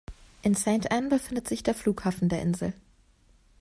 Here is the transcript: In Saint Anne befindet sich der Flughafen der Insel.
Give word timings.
In 0.41 0.55
Saint 0.55 0.91
Anne 0.91 1.09
befindet 1.09 1.47
sich 1.47 1.61
der 1.61 1.75
Flughafen 1.75 2.27
der 2.27 2.41
Insel. 2.41 2.73